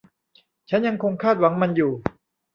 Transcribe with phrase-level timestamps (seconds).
[0.69, 1.91] ฉันยังคงคาดหวังมันอยู่